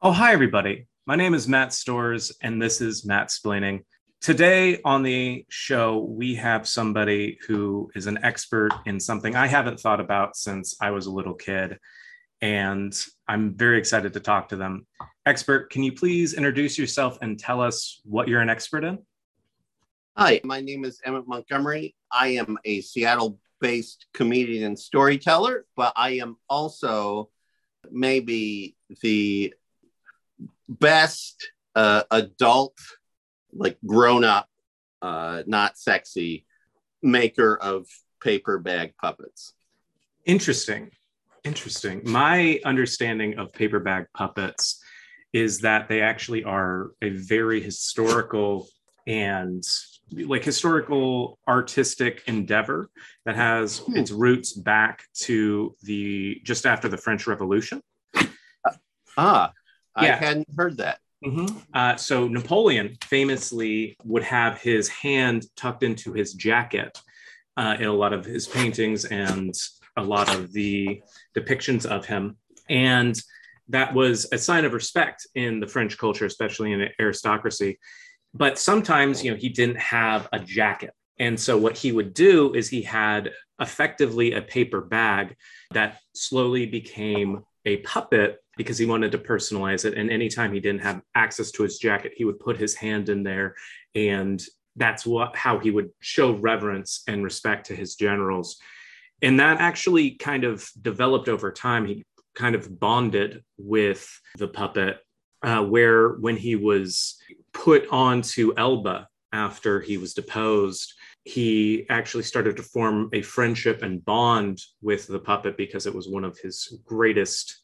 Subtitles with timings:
[0.00, 0.86] Oh, hi, everybody.
[1.06, 3.82] My name is Matt Stores, and this is Matt Splaining.
[4.20, 9.80] Today on the show, we have somebody who is an expert in something I haven't
[9.80, 11.80] thought about since I was a little kid.
[12.40, 14.86] And I'm very excited to talk to them.
[15.26, 19.00] Expert, can you please introduce yourself and tell us what you're an expert in?
[20.16, 21.96] Hi, my name is Emmett Montgomery.
[22.12, 27.30] I am a Seattle based comedian and storyteller, but I am also
[27.90, 29.54] maybe the
[30.68, 32.76] best uh, adult,
[33.52, 34.48] like grown up,
[35.02, 36.44] uh, not sexy
[37.02, 37.86] maker of
[38.20, 39.54] paper bag puppets.
[40.24, 40.90] Interesting.
[41.44, 42.02] Interesting.
[42.04, 44.82] My understanding of paper bag puppets
[45.32, 48.68] is that they actually are a very historical
[49.06, 49.62] and
[50.12, 52.90] like historical artistic endeavor
[53.24, 53.96] that has hmm.
[53.96, 57.82] its roots back to the just after the French Revolution.
[58.14, 58.72] Uh,
[59.16, 59.52] ah,
[60.02, 60.14] yeah.
[60.14, 60.98] I hadn't heard that.
[61.24, 61.56] Mm-hmm.
[61.74, 66.96] Uh, so Napoleon famously would have his hand tucked into his jacket
[67.56, 69.52] uh, in a lot of his paintings and
[69.96, 71.02] a lot of the
[71.36, 72.36] depictions of him,
[72.68, 73.20] and
[73.68, 77.78] that was a sign of respect in the French culture, especially in aristocracy.
[78.32, 82.54] But sometimes, you know, he didn't have a jacket, and so what he would do
[82.54, 85.34] is he had effectively a paper bag
[85.72, 89.94] that slowly became a puppet because he wanted to personalize it.
[89.94, 93.22] And anytime he didn't have access to his jacket, he would put his hand in
[93.22, 93.54] there.
[93.94, 94.42] And
[94.76, 98.58] that's what how he would show reverence and respect to his generals.
[99.22, 101.86] And that actually kind of developed over time.
[101.86, 104.98] He kind of bonded with the puppet,
[105.42, 107.16] uh, where when he was
[107.52, 114.04] put onto Elba after he was deposed, he actually started to form a friendship and
[114.04, 117.60] bond with the puppet because it was one of his greatest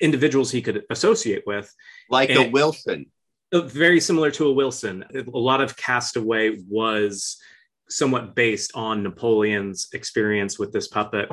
[0.00, 1.72] individuals he could associate with.
[2.10, 3.06] Like and a Wilson.
[3.52, 5.04] Uh, very similar to a Wilson.
[5.14, 7.38] A lot of Castaway was
[7.88, 11.30] somewhat based on Napoleon's experience with this puppet.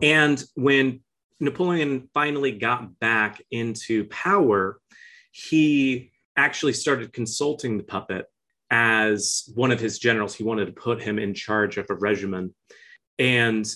[0.00, 1.00] And when
[1.40, 4.80] Napoleon finally got back into power,
[5.32, 8.26] he actually started consulting the puppet
[8.70, 10.34] as one of his generals.
[10.34, 12.54] He wanted to put him in charge of a regiment.
[13.18, 13.66] And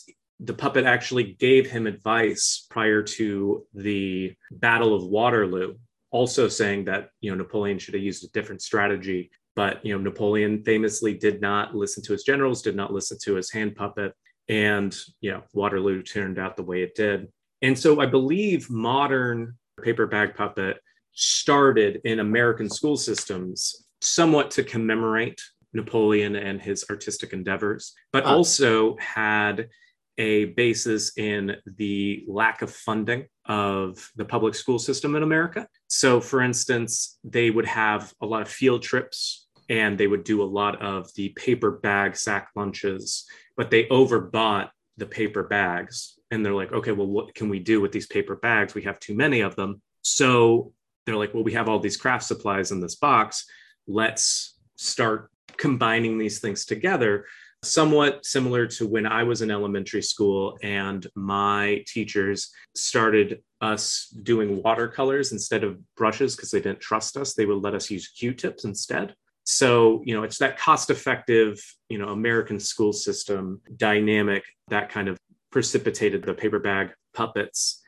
[0.41, 5.75] the puppet actually gave him advice prior to the Battle of Waterloo,
[6.10, 9.31] also saying that you know Napoleon should have used a different strategy.
[9.54, 13.34] But you know Napoleon famously did not listen to his generals, did not listen to
[13.34, 14.15] his hand puppet,
[14.48, 17.28] and you know Waterloo turned out the way it did.
[17.60, 20.78] And so I believe modern paper bag puppet
[21.12, 25.41] started in American school systems somewhat to commemorate
[25.72, 28.34] Napoleon and his artistic endeavors, but ah.
[28.34, 29.69] also had
[30.18, 35.66] a basis in the lack of funding of the public school system in America.
[35.88, 40.42] So, for instance, they would have a lot of field trips and they would do
[40.42, 43.24] a lot of the paper bag sack lunches,
[43.56, 46.18] but they overbought the paper bags.
[46.30, 48.74] And they're like, okay, well, what can we do with these paper bags?
[48.74, 49.80] We have too many of them.
[50.02, 50.72] So
[51.04, 53.44] they're like, well, we have all these craft supplies in this box.
[53.86, 57.26] Let's start combining these things together
[57.64, 64.62] somewhat similar to when I was in elementary school and my teachers started us doing
[64.62, 67.34] watercolors instead of brushes because they didn't trust us.
[67.34, 69.14] They would let us use Q-tips instead.
[69.44, 75.08] So, you know, it's that cost effective, you know, American school system dynamic that kind
[75.08, 75.18] of
[75.50, 77.80] precipitated the paper bag puppets.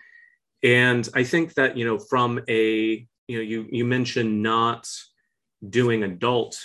[0.62, 4.88] And I think that, you know, from a, you know, you you mentioned not
[5.68, 6.60] doing adult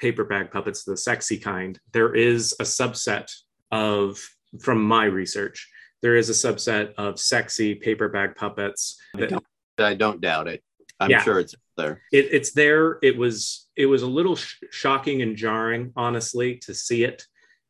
[0.00, 3.30] paper bag puppets, the sexy kind, there is a subset
[3.70, 4.18] of,
[4.60, 5.68] from my research,
[6.02, 8.98] there is a subset of sexy paper bag puppets.
[9.14, 9.44] That, I, don't,
[9.78, 10.62] I don't doubt it.
[10.98, 12.02] I'm yeah, sure it's there.
[12.12, 12.98] It, it's there.
[13.02, 17.26] It was it was a little sh- shocking and jarring, honestly, to see it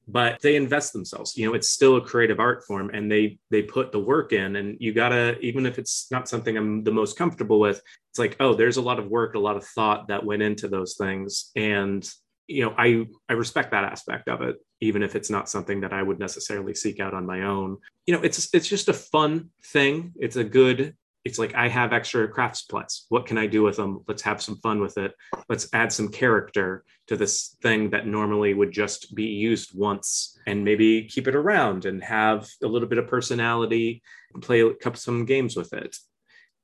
[0.09, 1.37] but they invest themselves.
[1.37, 4.57] You know it's still a creative art form and they they put the work in
[4.57, 7.81] and you gotta even if it's not something i'm the most comfortable with
[8.11, 10.69] it's like oh there's a lot of work a lot of thought that went into
[10.69, 11.51] those things.
[11.57, 12.09] And
[12.47, 15.93] you know i i respect that aspect of it even if it's not something that
[15.93, 17.77] i would necessarily seek out on my own.
[18.07, 20.13] You know it's it's just a fun thing.
[20.17, 23.05] It's a good it's like I have extra craft supplies.
[23.09, 24.03] What can I do with them?
[24.09, 25.13] Let's have some fun with it.
[25.49, 30.65] Let's add some character to this thing that normally would just be used once and
[30.65, 34.03] maybe keep it around and have a little bit of personality
[34.33, 35.97] and play couple some games with it.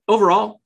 [0.08, 0.60] Overall,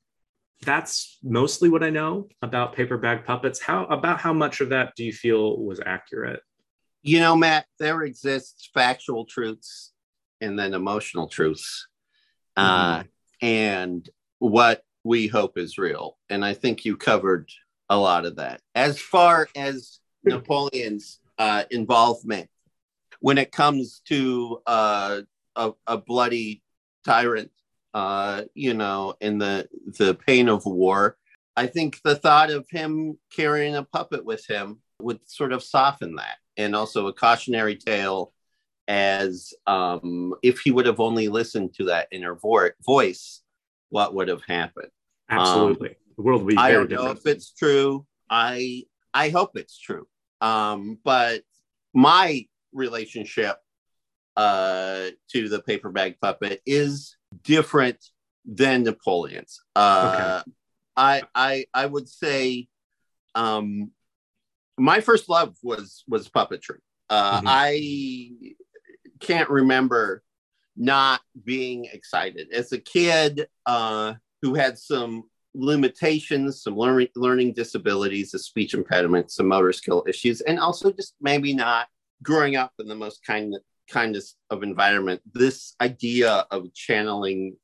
[0.62, 3.60] that's mostly what I know about paper bag puppets.
[3.60, 6.40] How about how much of that do you feel was accurate?
[7.02, 9.92] You know, Matt, there exists factual truths
[10.40, 11.88] and then emotional truths.
[12.58, 13.00] Mm-hmm.
[13.00, 13.02] Uh,
[13.40, 14.08] and
[14.38, 16.19] what we hope is real.
[16.28, 17.50] And I think you covered
[17.88, 18.60] a lot of that.
[18.75, 22.48] As far as Napoleon's uh, involvement,
[23.20, 25.22] when it comes to uh,
[25.56, 26.62] a, a, bloody
[27.04, 27.50] tyrant,
[27.92, 31.16] uh, you know, in the the pain of war,
[31.56, 36.14] I think the thought of him carrying a puppet with him would sort of soften
[36.16, 38.32] that, and also a cautionary tale
[38.90, 43.40] as um, if he would have only listened to that inner vo- voice,
[43.88, 44.90] what would have happened?
[45.31, 46.56] Absolutely, um, the world would be.
[46.56, 47.04] I don't different.
[47.04, 48.04] know if it's true.
[48.28, 48.82] I
[49.14, 50.08] I hope it's true.
[50.40, 51.42] Um, but
[51.94, 53.58] my relationship
[54.37, 58.04] uh, to the paper bag puppet is different
[58.44, 59.62] than Napoleon's.
[59.76, 60.52] Uh, okay.
[60.96, 62.66] I I I would say
[63.37, 63.92] um,
[64.76, 66.78] my first love was was puppetry.
[67.08, 67.46] Uh, mm-hmm.
[67.48, 68.54] I
[69.20, 70.22] can't remember
[70.76, 75.25] not being excited as a kid uh, who had some
[75.55, 81.14] limitations, some learning learning disabilities, a speech impediment, some motor skill issues, and also just
[81.20, 81.88] maybe not
[82.22, 83.56] growing up in the most kind
[83.90, 85.20] kindest of environment.
[85.32, 87.56] This idea of channeling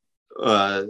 [0.43, 0.85] uh,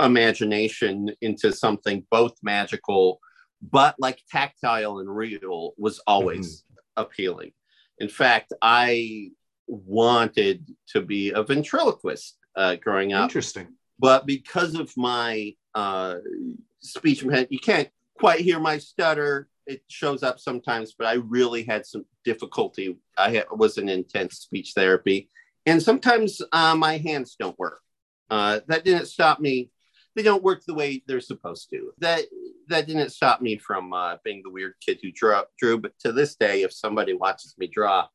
[0.00, 3.20] imagination into something both magical
[3.60, 7.02] but like tactile and real was always mm-hmm.
[7.02, 7.52] appealing.
[7.98, 9.30] In fact, I
[9.68, 13.24] wanted to be a ventriloquist uh, growing up.
[13.24, 13.68] Interesting.
[13.98, 16.16] But because of my uh,
[16.80, 17.88] speech impediment, you can't
[18.18, 19.48] quite hear my stutter.
[19.66, 22.96] It shows up sometimes, but I really had some difficulty.
[23.16, 25.30] I had, was in intense speech therapy,
[25.66, 27.80] and sometimes uh, my hands don't work.
[28.30, 29.70] Uh, that didn't stop me.
[30.16, 31.92] They don't work the way they're supposed to.
[31.98, 32.22] That
[32.68, 35.78] that didn't stop me from uh, being the weird kid who drew, drew.
[35.78, 38.06] But to this day, if somebody watches me draw,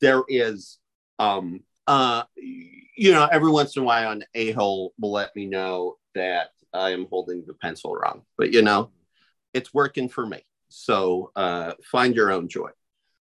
[0.00, 0.78] there is
[1.18, 5.46] um, uh, you know, every once in a while, an a hole will let me
[5.46, 8.22] know that I am holding the pencil wrong.
[8.36, 8.90] But you know,
[9.54, 10.44] it's working for me.
[10.68, 12.70] So uh, find your own joy.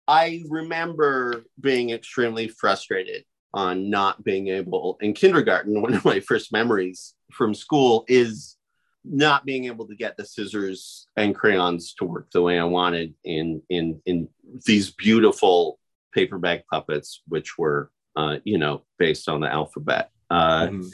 [0.07, 3.23] I remember being extremely frustrated
[3.53, 5.81] on not being able in kindergarten.
[5.81, 8.55] One of my first memories from school is
[9.03, 13.13] not being able to get the scissors and crayons to work the way I wanted
[13.23, 14.27] in in in
[14.65, 15.79] these beautiful
[16.17, 20.09] paper bag puppets, which were, uh, you know, based on the alphabet.
[20.31, 20.87] Uh, mm-hmm.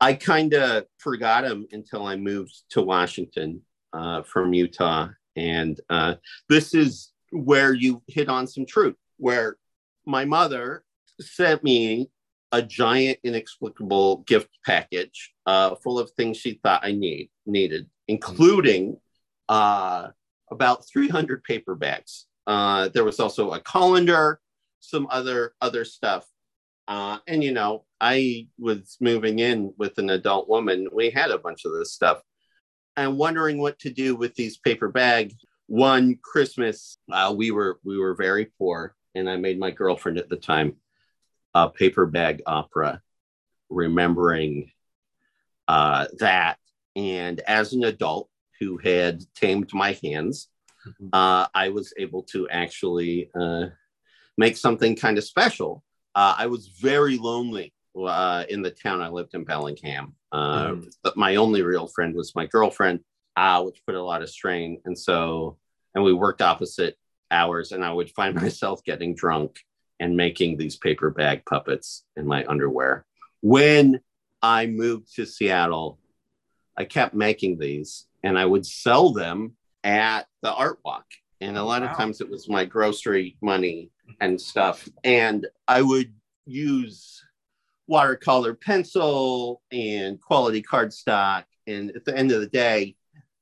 [0.00, 5.10] I kind of forgot them until I moved to Washington uh, from Utah.
[5.36, 6.16] And uh,
[6.48, 9.56] this is where you hit on some truth, where
[10.04, 10.82] my mother
[11.20, 12.10] sent me
[12.50, 18.98] a giant, inexplicable gift package uh, full of things she thought I need needed, including
[19.48, 20.08] uh,
[20.50, 22.26] about 300 paper bags.
[22.48, 24.40] Uh, there was also a colander
[24.88, 26.26] some other other stuff.
[26.88, 30.88] Uh, and you know, I was moving in with an adult woman.
[30.92, 32.22] We had a bunch of this stuff.
[32.96, 35.34] I'm wondering what to do with these paper bags.
[35.66, 40.28] One Christmas, uh, we were we were very poor, and I made my girlfriend at
[40.28, 40.76] the time
[41.54, 43.00] a paper bag opera,
[43.68, 44.70] remembering
[45.66, 46.58] uh, that.
[46.94, 48.28] And as an adult
[48.60, 50.48] who had tamed my hands,
[50.86, 51.08] mm-hmm.
[51.12, 53.66] uh, I was able to actually uh,
[54.36, 55.82] make something kind of special.
[56.14, 60.14] Uh, I was very lonely uh, in the town I lived in Bellingham.
[60.32, 60.94] Uh, mm.
[61.02, 63.00] But my only real friend was my girlfriend,
[63.36, 64.80] uh, which put a lot of strain.
[64.84, 65.56] And so,
[65.94, 66.96] and we worked opposite
[67.30, 69.58] hours, and I would find myself getting drunk
[69.98, 73.06] and making these paper bag puppets in my underwear.
[73.40, 74.00] When
[74.42, 75.98] I moved to Seattle,
[76.76, 81.06] I kept making these and I would sell them at the art walk.
[81.40, 81.88] And a lot wow.
[81.88, 84.88] of times it was my grocery money and stuff.
[85.04, 86.12] And I would
[86.46, 87.22] use
[87.86, 91.44] watercolor pencil and quality cardstock.
[91.66, 92.96] And at the end of the day,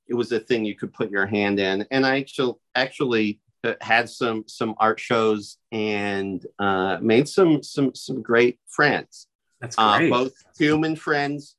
[0.07, 1.85] it was a thing you could put your hand in.
[1.91, 3.39] And I actually actually
[3.81, 9.27] had some some art shows and uh, made some some some great friends.
[9.61, 10.11] That's uh, great.
[10.11, 11.55] Uh, both human friends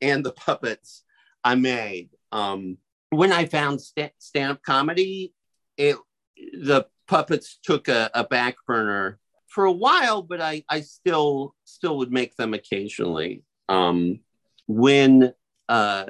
[0.00, 1.04] and the puppets
[1.42, 2.10] I made.
[2.32, 2.78] Um,
[3.10, 5.32] when I found st- stand-up comedy,
[5.76, 5.96] it
[6.36, 11.98] the puppets took a, a back burner for a while, but I, I still still
[11.98, 13.42] would make them occasionally.
[13.68, 14.20] Um,
[14.66, 15.32] when
[15.68, 16.06] uh,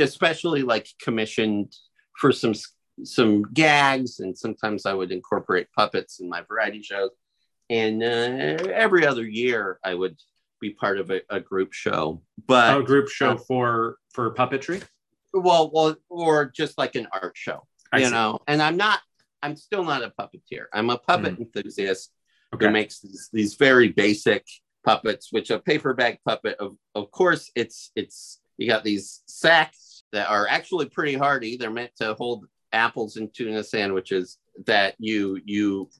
[0.00, 1.74] especially like commissioned
[2.18, 2.54] for some
[3.02, 7.10] some gags, and sometimes I would incorporate puppets in my variety shows.
[7.70, 10.16] And uh, every other year, I would
[10.60, 12.22] be part of a, a group show.
[12.46, 14.82] But a group show uh, for for puppetry.
[15.32, 18.12] Well, well, or just like an art show, I you see.
[18.12, 18.38] know.
[18.46, 19.00] And I'm not
[19.44, 20.64] I'm still not a puppeteer.
[20.72, 21.40] I'm a puppet mm.
[21.40, 22.10] enthusiast
[22.54, 22.64] okay.
[22.64, 24.46] who makes these, these very basic
[24.84, 30.04] puppets, which a paper bag puppet, of, of course, it's it's you got these sacks
[30.12, 31.58] that are actually pretty hardy.
[31.58, 35.90] They're meant to hold apples and tuna sandwiches that you you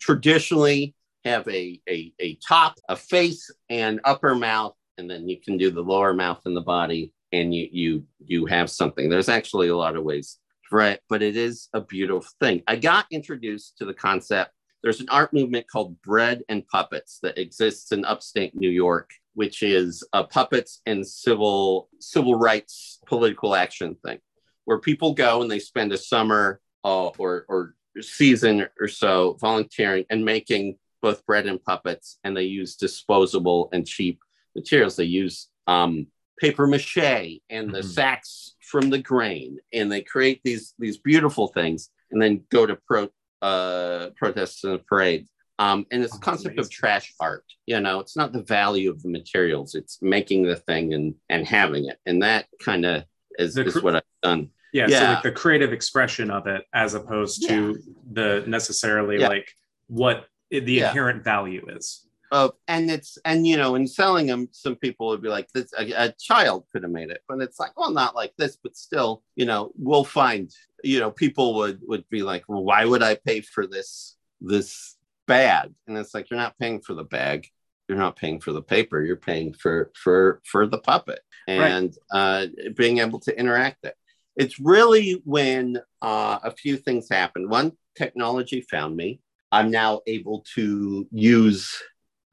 [0.00, 0.94] traditionally
[1.26, 5.70] have a, a, a top, a face, and upper mouth, and then you can do
[5.70, 9.10] the lower mouth and the body, and you you you have something.
[9.10, 10.38] There's actually a lot of ways
[10.72, 12.62] it, but it is a beautiful thing.
[12.66, 14.52] I got introduced to the concept.
[14.82, 19.62] There's an art movement called Bread and Puppets that exists in upstate New York, which
[19.62, 24.18] is a puppets and civil civil rights political action thing,
[24.64, 30.04] where people go and they spend a summer uh, or or season or so volunteering
[30.10, 34.20] and making both bread and puppets, and they use disposable and cheap
[34.56, 34.96] materials.
[34.96, 36.06] They use um,
[36.38, 37.88] paper mache and the mm-hmm.
[37.88, 42.76] sacks from the grain, and they create these these beautiful things, and then go to
[42.86, 43.08] pro
[43.42, 45.30] uh, protests and parades.
[45.58, 46.64] Um, and it's a concept amazing.
[46.64, 47.44] of trash art.
[47.66, 51.46] You know, it's not the value of the materials; it's making the thing and and
[51.46, 53.04] having it, and that kind of
[53.38, 54.50] is, is what I've done.
[54.72, 57.92] Yeah, yeah, so like the creative expression of it, as opposed to yeah.
[58.12, 59.28] the necessarily yeah.
[59.28, 59.48] like
[59.86, 62.03] what the inherent value is.
[62.34, 65.72] Uh, and it's and you know in selling them some people would be like this
[65.78, 67.20] a, a, child could have made it.
[67.28, 70.50] But it's like well not like this but still you know we'll find
[70.82, 74.96] you know people would would be like well why would i pay for this this
[75.28, 75.72] bag?
[75.86, 77.46] And it's like you're not paying for the bag.
[77.88, 79.00] You're not paying for the paper.
[79.00, 81.20] You're paying for for for the puppet.
[81.46, 82.48] And right.
[82.50, 83.94] uh being able to interact it
[84.36, 87.48] it's really when uh, a few things happened.
[87.48, 89.20] One technology found me.
[89.52, 91.80] I'm now able to use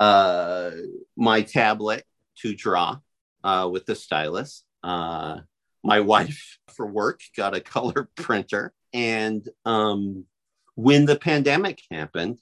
[0.01, 0.72] uh,
[1.15, 2.03] my tablet
[2.38, 2.98] to draw
[3.43, 4.63] uh, with the stylus.
[4.81, 5.41] Uh,
[5.84, 8.74] my wife, for work, got a color printer.
[8.93, 10.25] And um,
[10.74, 12.39] when the pandemic happened,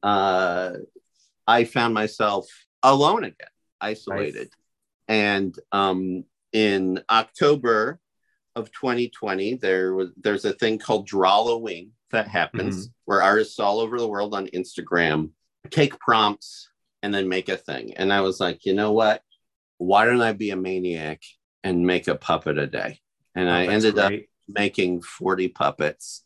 [0.00, 0.74] uh,
[1.44, 2.46] I found myself
[2.84, 3.48] alone again,
[3.80, 4.48] isolated.
[4.48, 4.50] Nice.
[5.08, 7.98] And um, in October
[8.54, 12.92] of 2020, there was there's a thing called Drawloween, that happens mm-hmm.
[13.06, 15.30] where artists all over the world on Instagram
[15.70, 16.70] take prompts
[17.06, 17.94] and then make a thing.
[17.96, 19.22] And I was like, you know what?
[19.78, 21.22] Why don't I be a maniac
[21.62, 22.98] and make a puppet a day?
[23.36, 24.22] And oh, I ended great.
[24.22, 26.24] up making 40 puppets.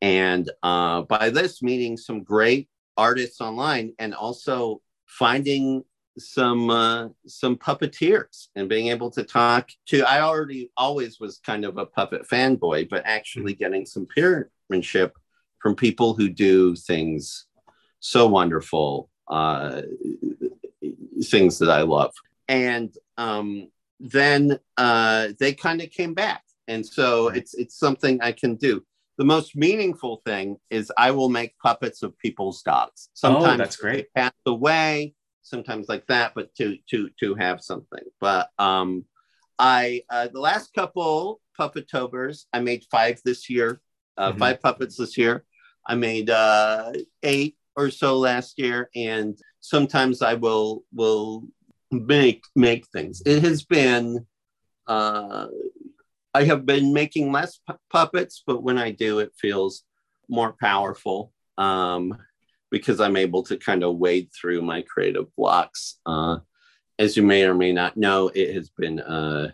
[0.00, 5.84] And uh, by this, meeting some great artists online and also finding
[6.16, 11.64] some uh, some puppeteers and being able to talk to i already always was kind
[11.64, 13.64] of a puppet fanboy but actually mm-hmm.
[13.64, 15.10] getting some peermanship
[15.58, 17.46] from people who do things
[17.98, 19.82] so wonderful uh,
[21.24, 22.12] things that i love
[22.48, 23.68] and um,
[24.00, 27.38] then uh, they kind of came back and so right.
[27.38, 28.84] it's it's something i can do
[29.16, 33.76] the most meaningful thing is i will make puppets of people's dogs sometimes oh, that's
[33.76, 35.14] great pass away
[35.44, 38.02] sometimes like that, but to to to have something.
[38.20, 39.04] But um,
[39.58, 43.80] I uh, the last couple puppetobers, I made five this year,
[44.16, 44.38] uh, mm-hmm.
[44.38, 45.44] five puppets this year.
[45.86, 51.44] I made uh, eight or so last year, and sometimes I will will
[51.90, 53.22] make make things.
[53.26, 54.26] It has been.
[54.86, 55.46] Uh,
[56.36, 59.84] I have been making less pu- puppets, but when I do, it feels
[60.28, 61.32] more powerful.
[61.56, 62.18] Um,
[62.74, 66.00] because I'm able to kind of wade through my creative blocks.
[66.04, 66.38] Uh,
[66.98, 69.52] as you may or may not know, it has been uh,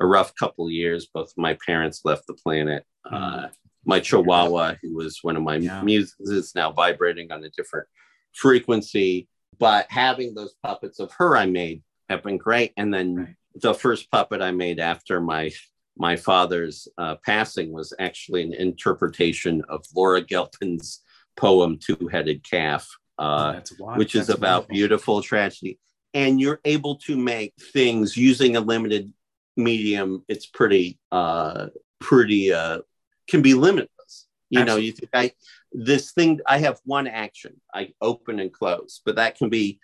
[0.00, 1.06] a rough couple years.
[1.12, 2.86] Both my parents left the planet.
[3.04, 3.48] Uh,
[3.84, 5.82] my Chihuahua, who was one of my yeah.
[5.82, 7.86] muses, is now vibrating on a different
[8.32, 9.28] frequency.
[9.58, 12.72] But having those puppets of her I made have been great.
[12.76, 13.34] And then right.
[13.54, 15.52] the first puppet I made after my
[15.96, 21.02] my father's uh, passing was actually an interpretation of Laura Gilpin's
[21.36, 22.88] poem Two Headed Calf,
[23.18, 24.74] uh, oh, which is about wonderful.
[24.74, 25.78] beautiful tragedy.
[26.12, 29.12] And you're able to make things using a limited
[29.56, 30.24] medium.
[30.28, 31.68] It's pretty, uh,
[32.00, 32.80] pretty, uh,
[33.28, 34.26] can be limitless.
[34.50, 34.82] You Absolutely.
[34.82, 35.32] know, you think I,
[35.72, 39.80] this thing, I have one action, I open and close, but that can be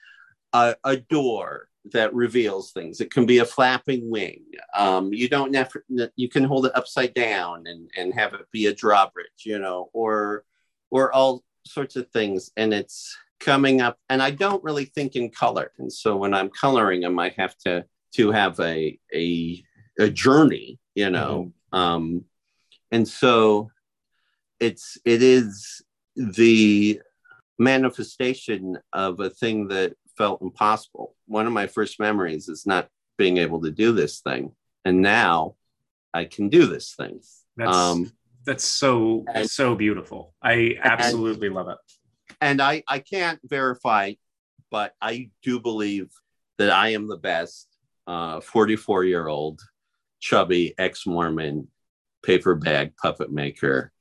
[0.53, 3.01] a, a door that reveals things.
[3.01, 4.45] It can be a flapping wing.
[4.77, 8.67] Um, you don't never, you can hold it upside down and, and have it be
[8.67, 10.45] a drawbridge, you know, or
[10.91, 12.51] or all sorts of things.
[12.57, 15.73] And it's coming up, and I don't really think in color.
[15.79, 19.65] And so when I'm coloring them, I have to to have a a,
[19.99, 21.53] a journey, you know.
[21.73, 21.79] Mm-hmm.
[21.79, 22.25] Um,
[22.91, 23.71] and so
[24.59, 25.83] it's it is
[26.17, 27.01] the
[27.59, 31.15] manifestation of a thing that felt impossible.
[31.27, 34.53] One of my first memories is not being able to do this thing,
[34.85, 35.57] and now
[36.13, 37.21] I can do this thing.
[37.57, 38.13] That's, um,
[38.45, 40.35] that's so and, so beautiful.
[40.43, 41.79] I absolutely and, love it.
[42.41, 44.15] And I I can't verify,
[44.71, 46.11] but I do believe
[46.59, 47.69] that I am the best
[48.07, 49.61] uh, 44 year old
[50.21, 51.69] chubby ex-Mormon
[52.23, 53.93] paper bag puppet maker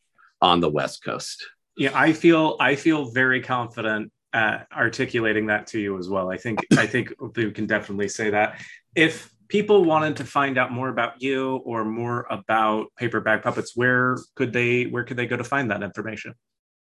[0.41, 1.45] on the West Coast.
[1.77, 6.29] Yeah, I feel I feel very confident at articulating that to you as well.
[6.29, 8.61] I think I think we can definitely say that.
[8.95, 13.75] If people wanted to find out more about you or more about paper bag puppets,
[13.75, 16.33] where could they where could they go to find that information?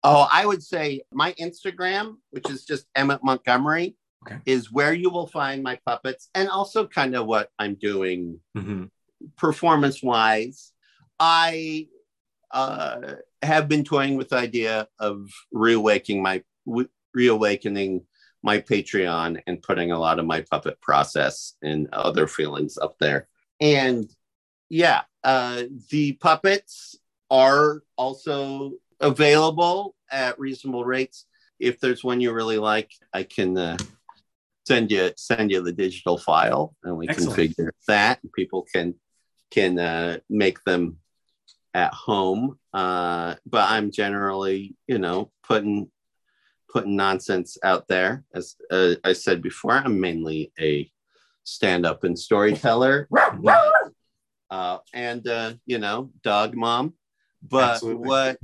[0.04, 4.38] Oh, I would say my Instagram, which is just Emmett Montgomery, Okay.
[4.46, 8.90] is where you will find my puppets and also kind of what I'm doing Mhm.
[9.36, 10.72] performance wise.
[11.24, 11.86] I
[12.50, 16.42] uh, have been toying with the idea of reawakening my
[17.14, 18.04] reawakening
[18.42, 23.28] my Patreon and putting a lot of my puppet process and other feelings up there.
[23.60, 24.10] And
[24.68, 26.96] yeah, uh, the puppets
[27.30, 31.26] are also available at reasonable rates.
[31.60, 33.76] If there's one you really like, I can uh,
[34.66, 37.36] send you send you the digital file, and we Excellent.
[37.36, 38.18] can figure that.
[38.34, 38.96] People can
[39.52, 40.96] can uh, make them
[41.74, 42.58] at home.
[42.72, 45.90] Uh, but I'm generally, you know, putting
[46.68, 48.24] putting nonsense out there.
[48.34, 50.90] As uh, I said before, I'm mainly a
[51.44, 53.08] stand up and storyteller,
[54.50, 56.94] uh, and uh, you know, dog mom.
[57.42, 58.08] But Absolutely.
[58.08, 58.38] what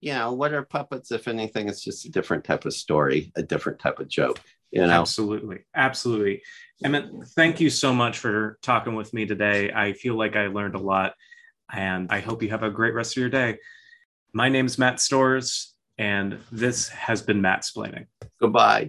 [0.00, 1.12] you know, what are puppets?
[1.12, 4.38] If anything, it's just a different type of story, a different type of joke.
[4.70, 5.60] You know, Absolutely.
[5.74, 6.42] Absolutely.
[6.84, 9.72] Emmett, thank you so much for talking with me today.
[9.72, 11.14] I feel like I learned a lot
[11.72, 13.58] and I hope you have a great rest of your day.
[14.32, 18.06] My name's Matt Stores, and this has been Matt Splaining.
[18.40, 18.82] goodbye.